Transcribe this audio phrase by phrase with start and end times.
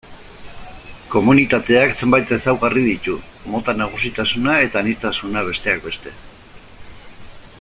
[1.15, 3.19] Komunitateak zenbait ezaugarri ditu:
[3.55, 6.19] mota nagusitasuna eta aniztasuna, besteak beste.